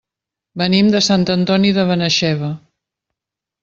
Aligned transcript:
Venim 0.61 0.89
de 0.95 1.03
Sant 1.09 1.27
Antoni 1.35 1.77
de 1.79 1.87
Benaixeve. 1.93 2.53